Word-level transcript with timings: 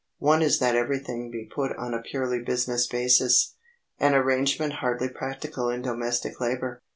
One 0.17 0.41
is 0.41 0.57
that 0.57 0.75
everything 0.75 1.29
be 1.29 1.45
put 1.45 1.77
on 1.77 1.93
a 1.93 2.01
purely 2.01 2.41
business 2.41 2.87
basis—an 2.87 4.15
arrangement 4.15 4.73
hardly 4.81 5.09
practical 5.09 5.69
in 5.69 5.83
domestic 5.83 6.41
labor. 6.41 6.81